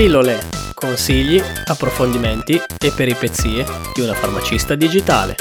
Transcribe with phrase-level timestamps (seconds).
[0.00, 0.38] Pillole,
[0.72, 5.34] consigli, approfondimenti e peripezie di una farmacista digitale.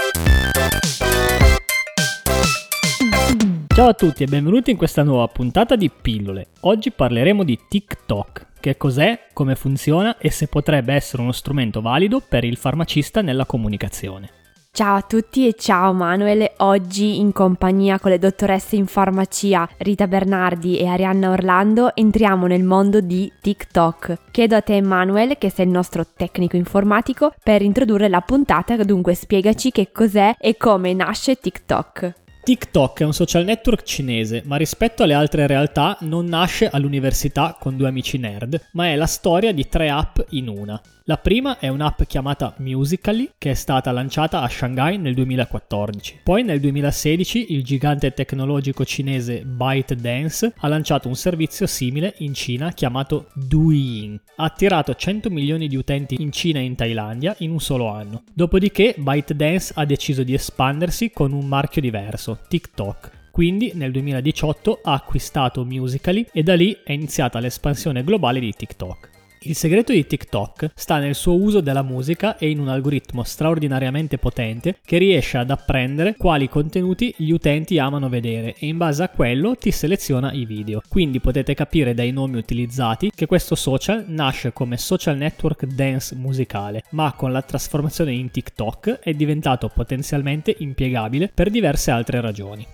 [3.74, 6.48] Ciao a tutti e benvenuti in questa nuova puntata di Pillole.
[6.64, 8.48] Oggi parleremo di TikTok.
[8.60, 13.46] Che cos'è, come funziona e se potrebbe essere uno strumento valido per il farmacista nella
[13.46, 14.39] comunicazione.
[14.72, 20.08] Ciao a tutti e ciao Manuel, oggi in compagnia con le dottoresse in farmacia Rita
[20.08, 24.32] Bernardi e Arianna Orlando entriamo nel mondo di TikTok.
[24.32, 29.16] Chiedo a te Manuel, che sei il nostro tecnico informatico, per introdurre la puntata, dunque
[29.16, 32.14] spiegaci che cos'è e come nasce TikTok.
[32.42, 37.76] TikTok è un social network cinese, ma rispetto alle altre realtà non nasce all'università con
[37.76, 40.82] due amici nerd, ma è la storia di tre app in una.
[41.10, 46.20] La prima è un'app chiamata Musical.ly che è stata lanciata a Shanghai nel 2014.
[46.22, 52.74] Poi nel 2016 il gigante tecnologico cinese ByteDance ha lanciato un servizio simile in Cina
[52.74, 54.22] chiamato Douyin.
[54.36, 58.22] Ha attirato 100 milioni di utenti in Cina e in Thailandia in un solo anno.
[58.32, 63.18] Dopodiché ByteDance ha deciso di espandersi con un marchio diverso, TikTok.
[63.32, 69.09] Quindi nel 2018 ha acquistato Musical.ly e da lì è iniziata l'espansione globale di TikTok.
[69.44, 74.18] Il segreto di TikTok sta nel suo uso della musica e in un algoritmo straordinariamente
[74.18, 79.08] potente che riesce ad apprendere quali contenuti gli utenti amano vedere e in base a
[79.08, 80.82] quello ti seleziona i video.
[80.90, 86.84] Quindi potete capire dai nomi utilizzati che questo social nasce come social network dance musicale,
[86.90, 92.68] ma con la trasformazione in TikTok è diventato potenzialmente impiegabile per diverse altre ragioni.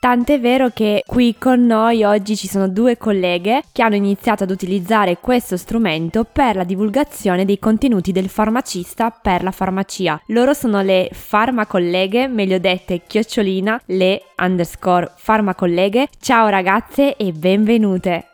[0.00, 4.50] Tant'è vero che qui con noi oggi ci sono due colleghe che hanno iniziato ad
[4.50, 10.20] utilizzare questo strumento per la divulgazione dei contenuti del farmacista per la farmacia.
[10.26, 16.06] Loro sono le farmacolleghe, meglio dette chiocciolina, le underscore farmacolleghe.
[16.20, 18.24] Ciao ragazze e benvenute!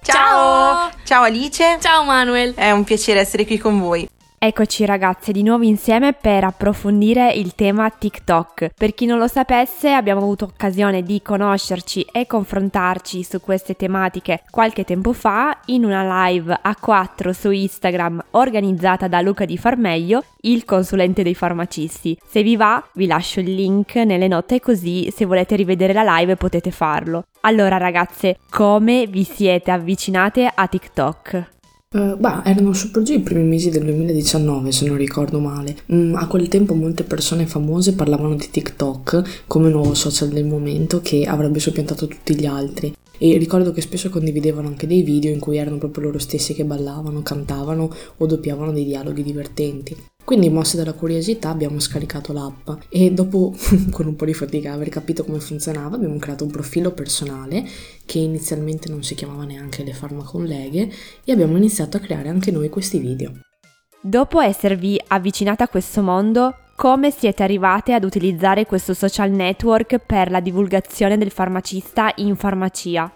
[0.00, 0.90] Ciao!
[1.04, 1.76] Ciao Alice!
[1.78, 2.54] Ciao Manuel!
[2.54, 4.08] È un piacere essere qui con voi.
[4.44, 8.70] Eccoci ragazze di nuovo insieme per approfondire il tema TikTok.
[8.74, 14.42] Per chi non lo sapesse abbiamo avuto occasione di conoscerci e confrontarci su queste tematiche
[14.50, 20.24] qualche tempo fa in una live a 4 su Instagram organizzata da Luca di Farmeglio,
[20.40, 22.18] il consulente dei farmacisti.
[22.26, 26.34] Se vi va vi lascio il link nelle note così se volete rivedere la live
[26.34, 27.26] potete farlo.
[27.42, 31.50] Allora ragazze, come vi siete avvicinate a TikTok?
[31.92, 35.76] Uh, bah, erano super giù i primi mesi del 2019, se non ricordo male.
[35.92, 41.00] Mm, a quel tempo molte persone famose parlavano di TikTok come nuovo social del momento
[41.02, 42.94] che avrebbe soppiantato tutti gli altri.
[43.18, 46.64] E ricordo che spesso condividevano anche dei video in cui erano proprio loro stessi che
[46.64, 49.96] ballavano, cantavano o doppiavano dei dialoghi divertenti.
[50.24, 53.54] Quindi, mossi dalla curiosità, abbiamo scaricato l'app e dopo,
[53.90, 57.64] con un po' di fatica, aver capito come funzionava, abbiamo creato un profilo personale
[58.06, 60.90] che inizialmente non si chiamava neanche Le Farmacolleghe
[61.24, 63.32] e abbiamo iniziato a creare anche noi questi video.
[64.00, 70.30] Dopo esservi avvicinata a questo mondo, come siete arrivate ad utilizzare questo social network per
[70.30, 73.12] la divulgazione del farmacista in farmacia?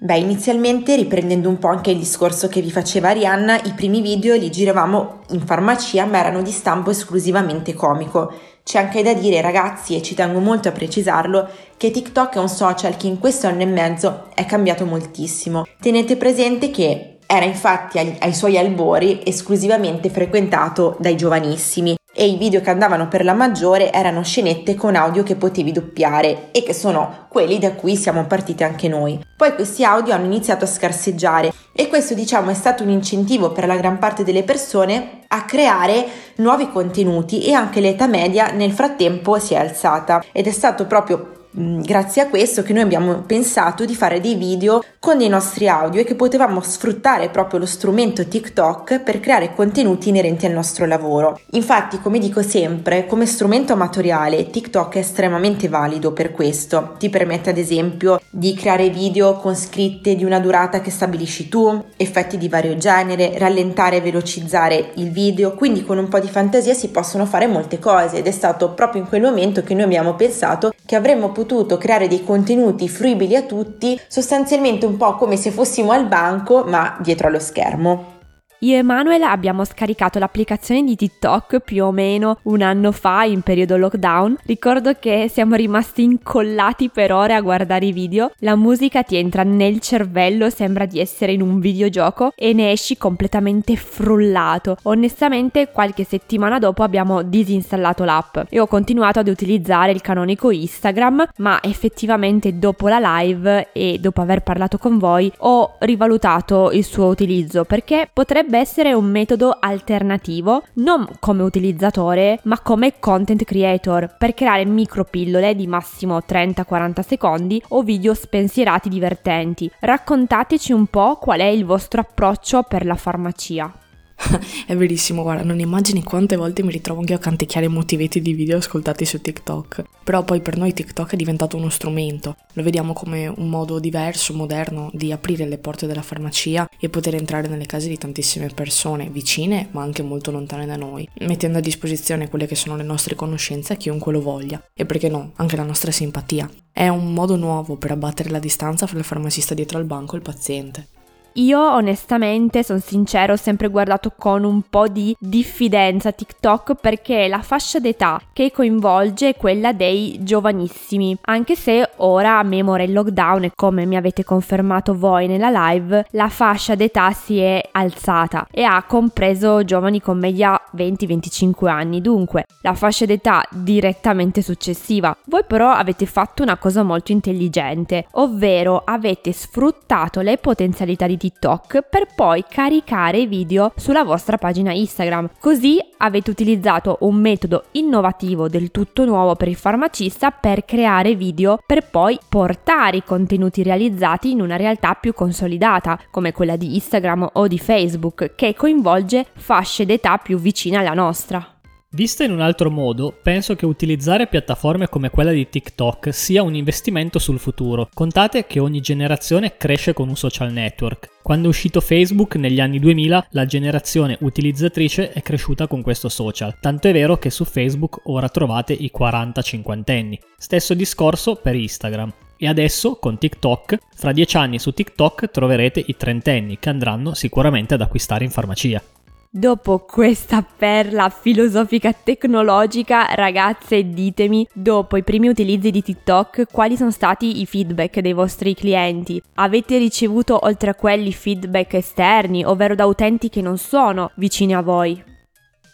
[0.00, 4.36] Beh, inizialmente, riprendendo un po' anche il discorso che vi faceva Arianna, i primi video
[4.36, 8.32] li giravamo in farmacia ma erano di stampo esclusivamente comico.
[8.62, 12.48] C'è anche da dire, ragazzi, e ci tengo molto a precisarlo, che TikTok è un
[12.48, 15.66] social che in questo anno e mezzo è cambiato moltissimo.
[15.80, 22.36] Tenete presente che era infatti ai, ai suoi albori esclusivamente frequentato dai giovanissimi e i
[22.36, 26.74] video che andavano per la maggiore erano scenette con audio che potevi doppiare e che
[26.74, 29.24] sono quelli da cui siamo partiti anche noi.
[29.36, 33.68] Poi questi audio hanno iniziato a scarseggiare e questo diciamo è stato un incentivo per
[33.68, 36.06] la gran parte delle persone a creare
[36.38, 41.37] nuovi contenuti e anche l'età media nel frattempo si è alzata ed è stato proprio
[41.58, 46.00] grazie a questo che noi abbiamo pensato di fare dei video con dei nostri audio
[46.00, 51.40] e che potevamo sfruttare proprio lo strumento TikTok per creare contenuti inerenti al nostro lavoro.
[51.52, 56.94] Infatti, come dico sempre, come strumento amatoriale TikTok è estremamente valido per questo.
[56.96, 61.84] Ti permette ad esempio di creare video con scritte di una durata che stabilisci tu,
[61.96, 66.74] effetti di vario genere, rallentare e velocizzare il video, quindi con un po' di fantasia
[66.74, 70.14] si possono fare molte cose ed è stato proprio in quel momento che noi abbiamo
[70.14, 71.47] pensato che avremmo potuto
[71.78, 76.96] creare dei contenuti fruibili a tutti, sostanzialmente un po' come se fossimo al banco ma
[77.00, 78.17] dietro allo schermo.
[78.62, 83.42] Io e Manuel abbiamo scaricato l'applicazione di TikTok più o meno un anno fa in
[83.42, 84.38] periodo lockdown.
[84.46, 88.32] Ricordo che siamo rimasti incollati per ore a guardare i video.
[88.38, 92.96] La musica ti entra nel cervello, sembra di essere in un videogioco e ne esci
[92.96, 94.76] completamente frullato.
[94.82, 101.28] Onestamente qualche settimana dopo abbiamo disinstallato l'app e ho continuato ad utilizzare il canonico Instagram,
[101.36, 107.06] ma effettivamente dopo la live e dopo aver parlato con voi ho rivalutato il suo
[107.06, 114.16] utilizzo perché potrebbe potrebbe essere un metodo alternativo non come utilizzatore ma come content creator
[114.16, 119.70] per creare micropillole di massimo 30-40 secondi o video spensierati divertenti.
[119.80, 123.70] Raccontateci un po' qual è il vostro approccio per la farmacia.
[124.66, 128.58] è verissimo, guarda, non immagini quante volte mi ritrovo anche a canticchiare motivetti di video
[128.58, 129.84] ascoltati su TikTok.
[130.04, 134.34] Però poi per noi TikTok è diventato uno strumento, lo vediamo come un modo diverso,
[134.34, 139.08] moderno di aprire le porte della farmacia e poter entrare nelle case di tantissime persone,
[139.10, 143.14] vicine ma anche molto lontane da noi, mettendo a disposizione quelle che sono le nostre
[143.14, 146.50] conoscenze a chiunque lo voglia e perché no, anche la nostra simpatia.
[146.72, 150.18] È un modo nuovo per abbattere la distanza fra il farmacista dietro al banco e
[150.18, 150.88] il paziente.
[151.34, 157.42] Io onestamente, sono sincero, ho sempre guardato con un po' di diffidenza TikTok perché la
[157.42, 163.44] fascia d'età che coinvolge è quella dei giovanissimi, anche se ora a memoria il lockdown
[163.44, 168.62] e come mi avete confermato voi nella live, la fascia d'età si è alzata e
[168.64, 175.16] ha compreso giovani con media 20-25 anni, dunque la fascia d'età direttamente successiva.
[175.26, 181.82] Voi però avete fatto una cosa molto intelligente, ovvero avete sfruttato le potenzialità di TikTok
[181.82, 185.30] per poi caricare video sulla vostra pagina Instagram.
[185.40, 191.58] Così avete utilizzato un metodo innovativo del tutto nuovo per il farmacista per creare video
[191.64, 197.30] per poi portare i contenuti realizzati in una realtà più consolidata come quella di Instagram
[197.32, 201.58] o di Facebook che coinvolge fasce d'età più vicine alla nostra.
[201.92, 206.54] Vista in un altro modo, penso che utilizzare piattaforme come quella di TikTok sia un
[206.54, 207.88] investimento sul futuro.
[207.94, 211.08] Contate che ogni generazione cresce con un social network.
[211.22, 216.58] Quando è uscito Facebook negli anni 2000, la generazione utilizzatrice è cresciuta con questo social,
[216.60, 220.20] tanto è vero che su Facebook ora trovate i 40-50 anni.
[220.36, 222.12] Stesso discorso per Instagram.
[222.36, 227.74] E adesso, con TikTok, fra 10 anni su TikTok troverete i trentenni che andranno sicuramente
[227.74, 228.82] ad acquistare in farmacia.
[229.30, 236.90] Dopo questa perla filosofica tecnologica, ragazze, ditemi, dopo i primi utilizzi di TikTok, quali sono
[236.90, 239.20] stati i feedback dei vostri clienti?
[239.34, 244.62] Avete ricevuto oltre a quelli feedback esterni, ovvero da utenti che non sono vicini a
[244.62, 245.16] voi?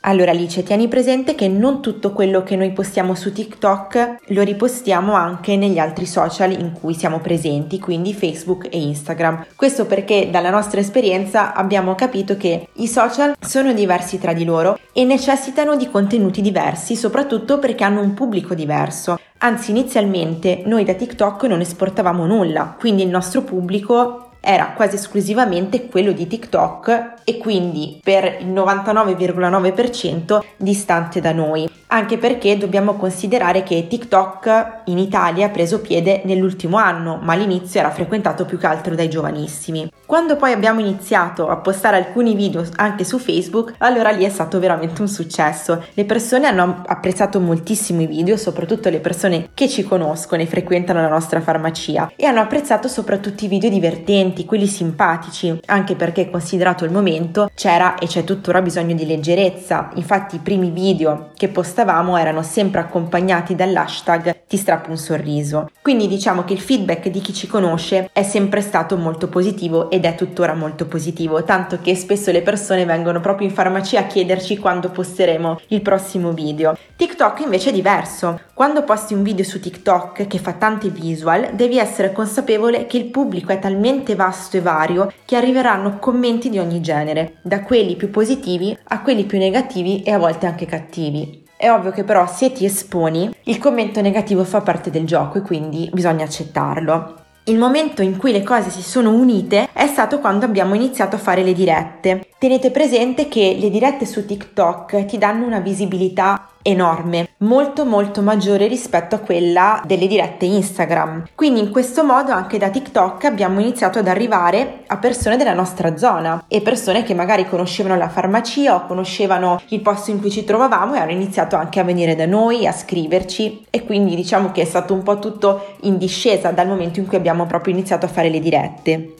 [0.07, 5.15] Allora Alice, tieni presente che non tutto quello che noi postiamo su TikTok lo ripostiamo
[5.15, 9.47] anche negli altri social in cui siamo presenti, quindi Facebook e Instagram.
[9.57, 14.79] Questo perché dalla nostra esperienza abbiamo capito che i social sono diversi tra di loro
[14.93, 19.19] e necessitano di contenuti diversi, soprattutto perché hanno un pubblico diverso.
[19.39, 25.89] Anzi, inizialmente noi da TikTok non esportavamo nulla, quindi il nostro pubblico era quasi esclusivamente
[25.89, 33.63] quello di TikTok e quindi per il 99,9% distante da noi, anche perché dobbiamo considerare
[33.63, 38.67] che TikTok in Italia ha preso piede nell'ultimo anno, ma all'inizio era frequentato più che
[38.67, 39.89] altro dai giovanissimi.
[40.05, 44.59] Quando poi abbiamo iniziato a postare alcuni video anche su Facebook, allora lì è stato
[44.59, 45.85] veramente un successo.
[45.95, 51.01] Le persone hanno apprezzato moltissimo i video, soprattutto le persone che ci conoscono e frequentano
[51.01, 56.85] la nostra farmacia e hanno apprezzato soprattutto i video divertenti, quelli simpatici, anche perché considerato
[56.85, 59.91] il momento c'era e c'è tuttora bisogno di leggerezza.
[59.95, 65.71] Infatti i primi video che postavamo erano sempre accompagnati dall'hashtag ti strappo un sorriso.
[65.81, 70.05] Quindi diciamo che il feedback di chi ci conosce è sempre stato molto positivo ed
[70.05, 74.59] è tuttora molto positivo, tanto che spesso le persone vengono proprio in farmacia a chiederci
[74.59, 76.77] quando posteremo il prossimo video.
[76.97, 78.41] TikTok invece è diverso.
[78.55, 83.07] Quando posti un video su TikTok che fa tanti visual, devi essere consapevole che il
[83.07, 88.11] pubblico è talmente vasto e vario che arriveranno commenti di ogni genere, da quelli più
[88.11, 91.45] positivi a quelli più negativi e a volte anche cattivi.
[91.57, 95.43] È ovvio che però se ti esponi, il commento negativo fa parte del gioco e
[95.43, 97.23] quindi bisogna accettarlo.
[97.47, 101.19] Il momento in cui le cose si sono unite è stato quando abbiamo iniziato a
[101.19, 102.29] fare le dirette.
[102.39, 108.67] Tenete presente che le dirette su TikTok ti danno una visibilità enorme, molto molto maggiore
[108.67, 111.29] rispetto a quella delle dirette Instagram.
[111.35, 115.97] Quindi in questo modo anche da TikTok abbiamo iniziato ad arrivare a persone della nostra
[115.99, 120.45] zona e persone che magari conoscevano la farmacia o conoscevano il posto in cui ci
[120.45, 124.63] trovavamo e hanno iniziato anche a venire da noi, a scriverci e quindi diciamo che
[124.63, 128.09] è stato un po' tutto in discesa dal momento in cui abbiamo proprio iniziato a
[128.09, 129.15] fare le dirette.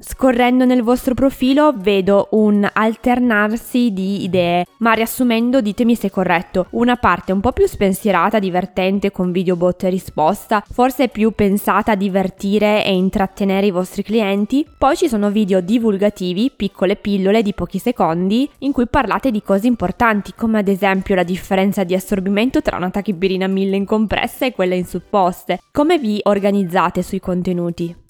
[0.00, 6.66] Scorrendo nel vostro profilo vedo un alternarsi di idee, ma riassumendo ditemi se è corretto.
[6.70, 11.92] Una parte un po' più spensierata, divertente con video bot e risposta, forse più pensata
[11.92, 14.64] a divertire e intrattenere i vostri clienti.
[14.78, 19.66] Poi ci sono video divulgativi, piccole pillole di pochi secondi, in cui parlate di cose
[19.66, 24.52] importanti, come ad esempio la differenza di assorbimento tra una tachipirina 1000 in compressa e
[24.52, 25.58] quella in supposte.
[25.72, 28.06] Come vi organizzate sui contenuti?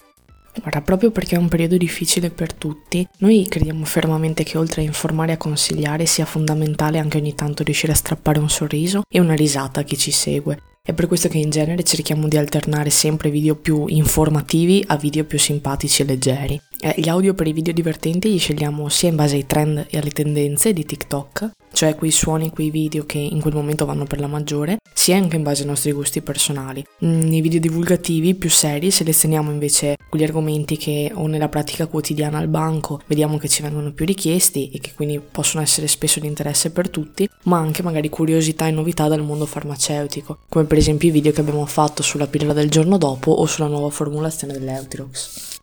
[0.55, 4.85] Guarda, proprio perché è un periodo difficile per tutti, noi crediamo fermamente che oltre a
[4.85, 9.19] informare e a consigliare sia fondamentale anche ogni tanto riuscire a strappare un sorriso e
[9.19, 10.59] una risata a chi ci segue.
[10.81, 15.23] È per questo che in genere cerchiamo di alternare sempre video più informativi a video
[15.23, 16.59] più simpatici e leggeri.
[16.79, 19.97] Eh, gli audio per i video divertenti li scegliamo sia in base ai trend e
[19.99, 24.19] alle tendenze di TikTok, cioè quei suoni, quei video che in quel momento vanno per
[24.19, 26.85] la maggiore, sia anche in base ai nostri gusti personali.
[27.05, 32.37] Mm, nei video divulgativi più seri selezioniamo invece quegli argomenti che o nella pratica quotidiana
[32.37, 36.27] al banco vediamo che ci vengono più richiesti e che quindi possono essere spesso di
[36.27, 41.07] interesse per tutti, ma anche magari curiosità e novità dal mondo farmaceutico, come per esempio
[41.07, 45.58] i video che abbiamo fatto sulla pillola del giorno dopo o sulla nuova formulazione dell'Eutirox.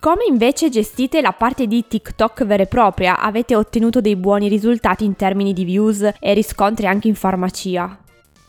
[0.00, 3.18] Come invece gestite la parte di TikTok vera e propria?
[3.18, 7.98] Avete ottenuto dei buoni risultati in termini di views e riscontri anche in farmacia?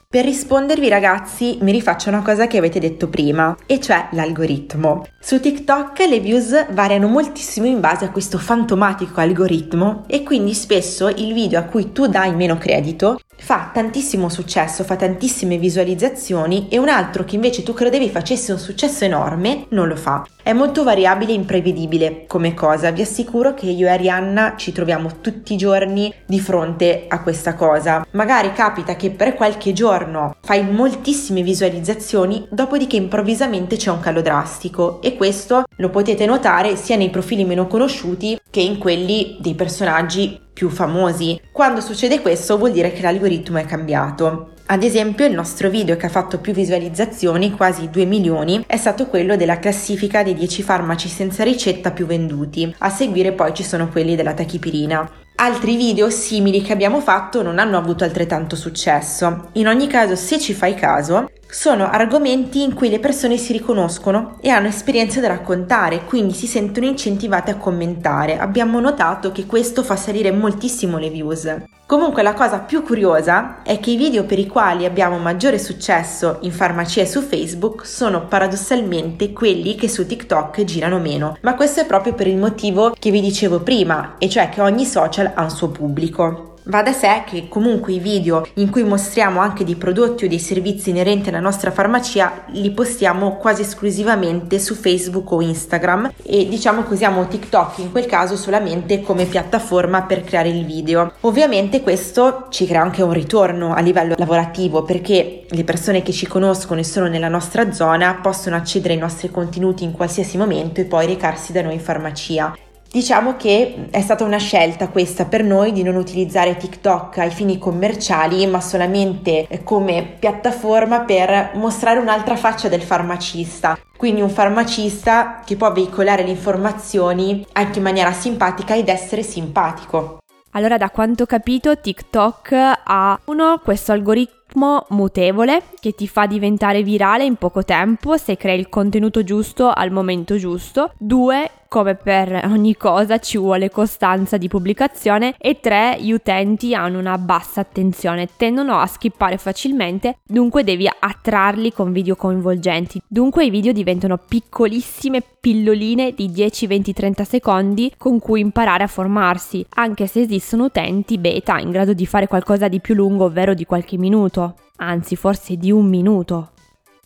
[0.07, 5.07] Per rispondervi ragazzi mi rifaccio una cosa che avete detto prima, e cioè l'algoritmo.
[5.19, 11.07] Su TikTok le views variano moltissimo in base a questo fantomatico algoritmo e quindi spesso
[11.07, 16.77] il video a cui tu dai meno credito fa tantissimo successo, fa tantissime visualizzazioni e
[16.77, 20.25] un altro che invece tu credevi facesse un successo enorme non lo fa.
[20.49, 25.19] È molto variabile e imprevedibile come cosa, vi assicuro che io e Arianna ci troviamo
[25.21, 28.03] tutti i giorni di fronte a questa cosa.
[28.13, 35.03] Magari capita che per qualche giorno fai moltissime visualizzazioni, dopodiché improvvisamente c'è un calo drastico
[35.03, 40.47] e questo lo potete notare sia nei profili meno conosciuti che in quelli dei personaggi
[40.51, 41.39] più famosi.
[41.51, 44.53] Quando succede questo vuol dire che l'algoritmo è cambiato.
[44.71, 49.07] Ad esempio il nostro video che ha fatto più visualizzazioni, quasi 2 milioni, è stato
[49.07, 52.71] quello della classifica dei 10 farmaci senza ricetta più venduti.
[52.77, 55.09] A seguire poi ci sono quelli della tachipirina.
[55.41, 59.51] Altri video simili che abbiamo fatto non hanno avuto altrettanto successo.
[59.53, 64.37] In ogni caso, se ci fai caso, sono argomenti in cui le persone si riconoscono
[64.41, 68.37] e hanno esperienze da raccontare, quindi si sentono incentivate a commentare.
[68.37, 71.55] Abbiamo notato che questo fa salire moltissimo le views.
[71.87, 76.37] Comunque la cosa più curiosa è che i video per i quali abbiamo maggiore successo
[76.41, 81.79] in farmacia e su Facebook sono paradossalmente quelli che su TikTok girano meno, ma questo
[81.79, 85.43] è proprio per il motivo che vi dicevo prima, e cioè che ogni social ha
[85.43, 86.49] un suo pubblico.
[86.69, 90.37] Va da sé che comunque i video in cui mostriamo anche dei prodotti o dei
[90.37, 96.83] servizi inerenti alla nostra farmacia li postiamo quasi esclusivamente su Facebook o Instagram e diciamo
[96.83, 101.13] che usiamo TikTok in quel caso solamente come piattaforma per creare il video.
[101.21, 106.27] Ovviamente questo ci crea anche un ritorno a livello lavorativo perché le persone che ci
[106.27, 110.85] conoscono e sono nella nostra zona possono accedere ai nostri contenuti in qualsiasi momento e
[110.85, 112.53] poi recarsi da noi in farmacia.
[112.91, 117.59] Diciamo che è stata una scelta questa per noi di non utilizzare TikTok ai fini
[117.59, 123.77] commerciali, ma solamente come piattaforma per mostrare un'altra faccia del farmacista.
[123.95, 130.17] Quindi un farmacista che può veicolare le informazioni anche in maniera simpatica ed essere simpatico.
[130.53, 136.81] Allora, da quanto ho capito, TikTok ha uno questo algoritmo mutevole che ti fa diventare
[136.81, 140.91] virale in poco tempo se crei il contenuto giusto al momento giusto.
[140.97, 146.99] Due, come per ogni cosa ci vuole costanza di pubblicazione e tre, gli utenti hanno
[146.99, 153.01] una bassa attenzione, tendono a skippare facilmente, dunque devi attrarli con video coinvolgenti.
[153.07, 158.87] Dunque i video diventano piccolissime pilloline di 10, 20, 30 secondi con cui imparare a
[158.87, 163.53] formarsi, anche se esistono utenti beta in grado di fare qualcosa di più lungo, ovvero
[163.53, 166.51] di qualche minuto, anzi forse di un minuto.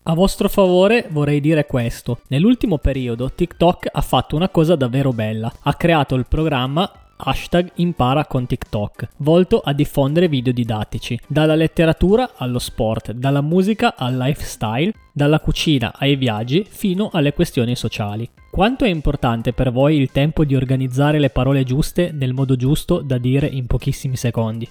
[0.06, 2.20] A vostro favore vorrei dire questo.
[2.28, 5.50] Nell'ultimo periodo TikTok ha fatto una cosa davvero bella.
[5.62, 12.32] Ha creato il programma hashtag impara con TikTok, volto a diffondere video didattici, dalla letteratura
[12.36, 18.30] allo sport, dalla musica al lifestyle, dalla cucina ai viaggi fino alle questioni sociali.
[18.52, 23.00] Quanto è importante per voi il tempo di organizzare le parole giuste nel modo giusto
[23.00, 24.70] da dire in pochissimi secondi?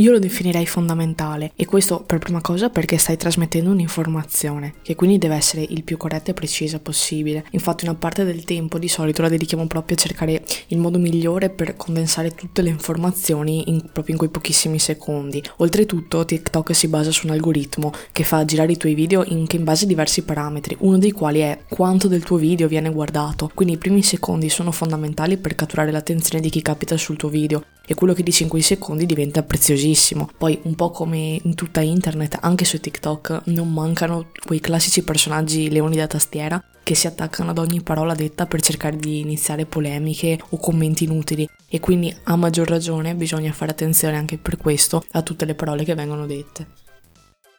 [0.00, 5.18] Io lo definirei fondamentale e questo per prima cosa perché stai trasmettendo un'informazione che quindi
[5.18, 7.44] deve essere il più corretta e precisa possibile.
[7.50, 11.50] Infatti una parte del tempo di solito la dedichiamo proprio a cercare il modo migliore
[11.50, 15.42] per condensare tutte le informazioni in, proprio in quei pochissimi secondi.
[15.56, 19.64] Oltretutto TikTok si basa su un algoritmo che fa girare i tuoi video anche in
[19.64, 23.50] base a diversi parametri, uno dei quali è quanto del tuo video viene guardato.
[23.52, 27.64] Quindi i primi secondi sono fondamentali per catturare l'attenzione di chi capita sul tuo video
[27.84, 29.87] e quello che dici in quei secondi diventa preziosissimo.
[30.36, 35.70] Poi un po' come in tutta internet, anche su TikTok, non mancano quei classici personaggi
[35.70, 40.40] leoni da tastiera che si attaccano ad ogni parola detta per cercare di iniziare polemiche
[40.48, 45.22] o commenti inutili e quindi a maggior ragione bisogna fare attenzione anche per questo a
[45.22, 46.87] tutte le parole che vengono dette.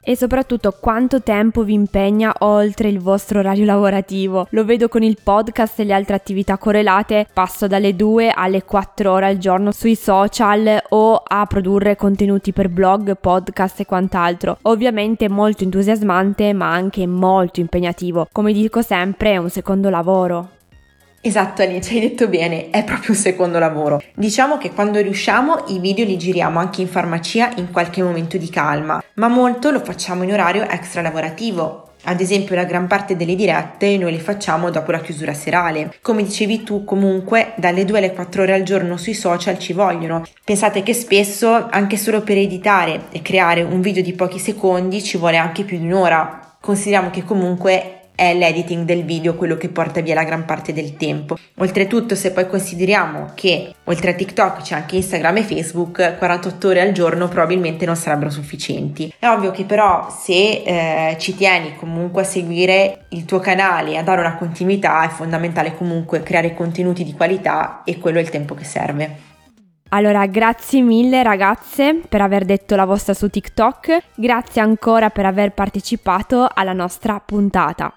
[0.02, 4.46] E soprattutto quanto tempo vi impegna oltre il vostro orario lavorativo.
[4.50, 9.12] Lo vedo con il podcast e le altre attività correlate, passo dalle 2 alle 4
[9.12, 14.58] ore al giorno sui social o a produrre contenuti per blog, podcast e quant'altro.
[14.62, 18.26] Ovviamente molto entusiasmante ma anche molto impegnativo.
[18.32, 20.59] Come dico sempre è un secondo lavoro.
[21.22, 24.02] Esatto Alice, hai detto bene, è proprio un secondo lavoro.
[24.14, 28.48] Diciamo che quando riusciamo i video li giriamo anche in farmacia in qualche momento di
[28.48, 31.90] calma, ma molto lo facciamo in orario extra lavorativo.
[32.04, 35.92] Ad esempio la gran parte delle dirette noi le facciamo dopo la chiusura serale.
[36.00, 40.24] Come dicevi tu, comunque dalle 2 alle 4 ore al giorno sui social ci vogliono.
[40.42, 45.18] Pensate che spesso anche solo per editare e creare un video di pochi secondi ci
[45.18, 46.56] vuole anche più di un'ora.
[46.62, 50.98] Consideriamo che comunque è l'editing del video quello che porta via la gran parte del
[50.98, 51.38] tempo.
[51.56, 56.82] Oltretutto, se poi consideriamo che oltre a TikTok c'è anche Instagram e Facebook, 48 ore
[56.82, 59.10] al giorno probabilmente non sarebbero sufficienti.
[59.18, 63.96] È ovvio che però se eh, ci tieni comunque a seguire il tuo canale e
[63.96, 68.28] a dare una continuità, è fondamentale comunque creare contenuti di qualità e quello è il
[68.28, 69.28] tempo che serve.
[69.92, 75.52] Allora, grazie mille ragazze per aver detto la vostra su TikTok, grazie ancora per aver
[75.52, 77.94] partecipato alla nostra puntata.